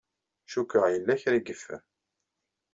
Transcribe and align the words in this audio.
Cikkeɣ 0.51 0.85
yella 0.93 1.21
kra 1.21 1.33
ay 1.37 1.43
yeffer. 1.45 1.81